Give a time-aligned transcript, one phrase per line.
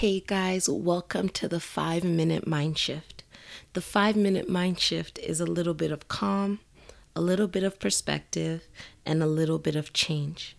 [0.00, 3.24] Hey guys, welcome to the five minute mind shift.
[3.72, 6.60] The five minute mind shift is a little bit of calm,
[7.14, 8.68] a little bit of perspective,
[9.06, 10.54] and a little bit of change.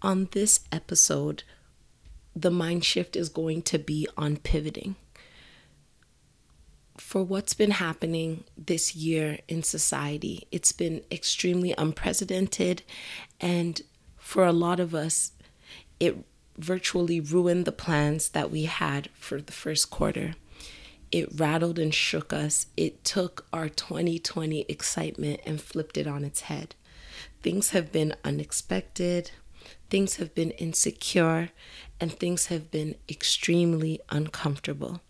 [0.00, 1.42] On this episode,
[2.34, 4.96] the mind shift is going to be on pivoting.
[6.96, 12.82] For what's been happening this year in society, it's been extremely unprecedented,
[13.42, 13.82] and
[14.16, 15.32] for a lot of us,
[16.00, 16.24] it
[16.64, 20.34] virtually ruined the plans that we had for the first quarter.
[21.10, 22.66] It rattled and shook us.
[22.76, 26.74] It took our 2020 excitement and flipped it on its head.
[27.42, 29.32] Things have been unexpected,
[29.88, 31.50] things have been insecure,
[32.00, 35.00] and things have been extremely uncomfortable.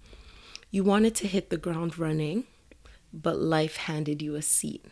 [0.71, 2.45] You wanted to hit the ground running,
[3.13, 4.87] but life handed you a seat.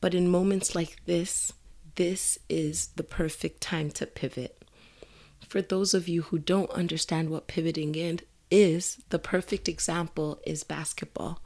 [0.00, 1.52] But in moments like this,
[1.96, 4.59] this is the perfect time to pivot
[5.48, 10.64] for those of you who don't understand what pivoting in is, the perfect example is
[10.64, 11.40] basketball.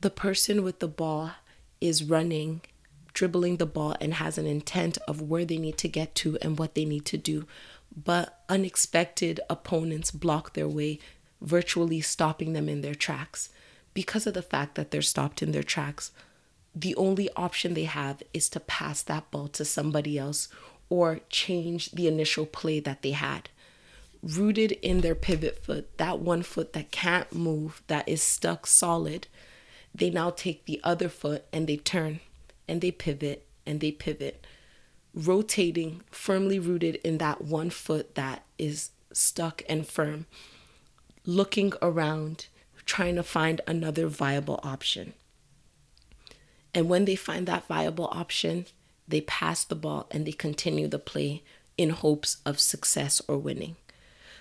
[0.00, 1.32] The person with the ball
[1.80, 2.62] is running,
[3.12, 6.58] dribbling the ball, and has an intent of where they need to get to and
[6.58, 7.46] what they need to do.
[7.94, 10.98] But unexpected opponents block their way,
[11.40, 13.50] virtually stopping them in their tracks.
[13.92, 16.12] Because of the fact that they're stopped in their tracks,
[16.74, 20.48] the only option they have is to pass that ball to somebody else
[20.90, 23.48] or change the initial play that they had.
[24.22, 29.28] Rooted in their pivot foot, that one foot that can't move, that is stuck solid,
[29.94, 32.20] they now take the other foot and they turn
[32.68, 34.46] and they pivot and they pivot,
[35.14, 40.26] rotating, firmly rooted in that one foot that is stuck and firm,
[41.24, 42.46] looking around,
[42.84, 45.14] trying to find another viable option.
[46.74, 48.66] And when they find that viable option,
[49.10, 51.42] they pass the ball and they continue the play
[51.76, 53.76] in hopes of success or winning.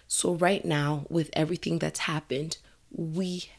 [0.08, 2.58] So, right now, with everything that's happened,
[2.92, 3.50] we,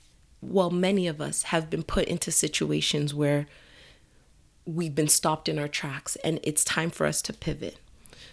[0.41, 3.47] well, many of us have been put into situations where
[4.65, 7.79] we've been stopped in our tracks and it's time for us to pivot.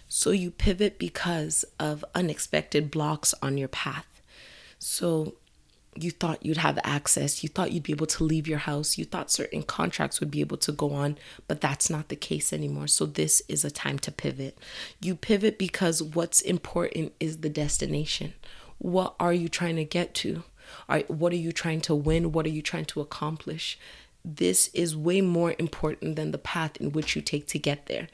[0.08, 4.20] So, you pivot because of unexpected blocks on your path.
[4.80, 5.34] So,
[6.02, 9.04] you thought you'd have access, you thought you'd be able to leave your house, you
[9.04, 12.86] thought certain contracts would be able to go on, but that's not the case anymore.
[12.86, 14.58] So, this is a time to pivot.
[15.00, 18.34] You pivot because what's important is the destination.
[18.78, 20.44] What are you trying to get to?
[21.08, 22.32] What are you trying to win?
[22.32, 23.78] What are you trying to accomplish?
[24.24, 28.08] This is way more important than the path in which you take to get there.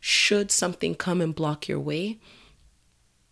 [0.00, 2.18] Should something come and block your way,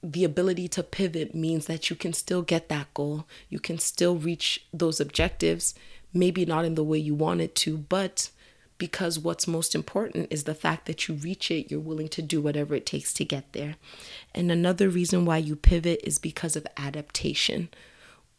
[0.02, 3.26] the ability to pivot means that you can still get that goal.
[3.48, 5.74] You can still reach those objectives,
[6.12, 8.30] maybe not in the way you want it to, but
[8.78, 12.40] because what's most important is the fact that you reach it, you're willing to do
[12.40, 13.74] whatever it takes to get there.
[14.34, 17.68] And another reason why you pivot is because of adaptation.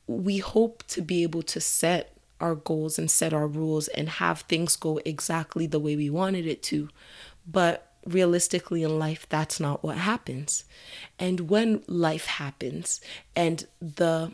[0.07, 4.41] We hope to be able to set our goals and set our rules and have
[4.41, 6.87] things go exactly the way we wanted it to.
[7.45, 10.63] But realistically in life, that's not what happens.
[11.17, 13.01] And when life happens
[13.35, 14.33] and the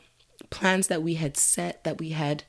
[0.49, 2.43] plans that we had set, that we had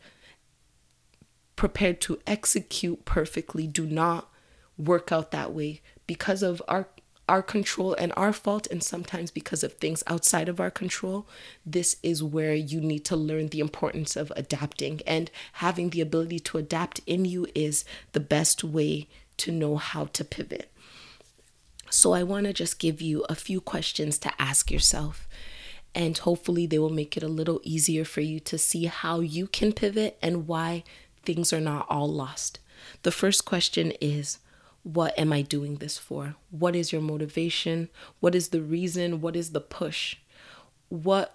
[1.56, 4.28] prepared to execute perfectly, do not
[4.77, 6.88] work out that way because of our
[7.28, 11.27] our control and our fault and sometimes because of things outside of our control
[11.65, 16.38] this is where you need to learn the importance of adapting and having the ability
[16.38, 20.71] to adapt in you is the best way to know how to pivot
[21.96, 25.26] so I want to just give you a few questions to ask yourself.
[25.94, 29.46] And hopefully, they will make it a little easier for you to see how you
[29.46, 30.84] can pivot and why
[31.24, 32.58] things are not all lost.
[33.02, 34.38] The first question is
[34.82, 36.36] What am I doing this for?
[36.50, 37.88] What is your motivation?
[38.20, 39.22] What is the reason?
[39.22, 40.16] What is the push?
[40.90, 41.34] What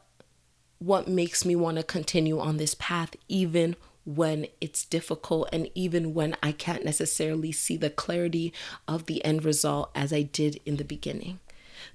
[0.78, 3.76] what makes me want to continue on this path even
[4.06, 8.54] when it's difficult and even when I can't necessarily see the clarity
[8.88, 11.40] of the end result as I did in the beginning.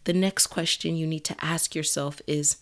[0.04, 2.56] The next question you need to ask yourself is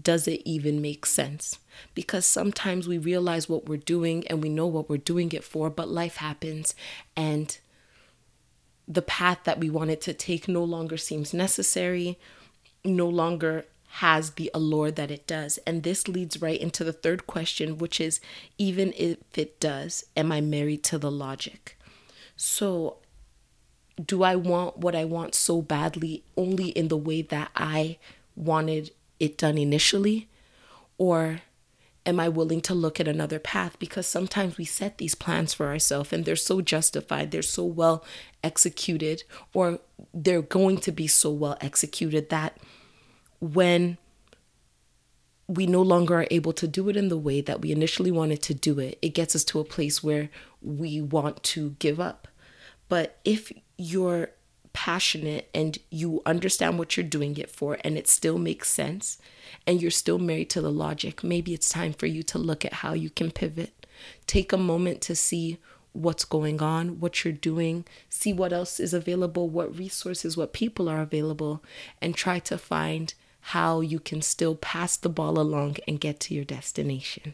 [0.00, 1.58] Does it even make sense?
[1.94, 5.68] Because sometimes we realize what we're doing and we know what we're doing it for,
[5.70, 6.74] but life happens
[7.14, 7.58] and
[8.88, 12.18] the path that we wanted to take no longer seems necessary,
[12.84, 13.66] no longer
[14.00, 15.58] has the allure that it does.
[15.66, 18.20] And this leads right into the third question, which is
[18.58, 21.78] even if it does, am I married to the logic?
[22.36, 22.98] So,
[24.04, 27.96] do I want what I want so badly only in the way that I
[28.34, 30.28] wanted it done initially?
[30.98, 31.40] Or
[32.04, 33.78] am I willing to look at another path?
[33.78, 38.04] Because sometimes we set these plans for ourselves and they're so justified, they're so well
[38.44, 39.78] executed, or
[40.12, 42.58] they're going to be so well executed that
[43.40, 43.98] when
[45.48, 48.42] we no longer are able to do it in the way that we initially wanted
[48.42, 50.28] to do it, it gets us to a place where
[50.60, 52.26] we want to give up.
[52.88, 54.30] But if you're
[54.72, 59.18] passionate and you understand what you're doing it for and it still makes sense
[59.66, 62.74] and you're still married to the logic, maybe it's time for you to look at
[62.74, 63.86] how you can pivot.
[64.26, 65.58] Take a moment to see
[65.92, 70.88] what's going on, what you're doing, see what else is available, what resources, what people
[70.88, 71.62] are available,
[72.02, 73.14] and try to find
[73.50, 77.32] how you can still pass the ball along and get to your destination.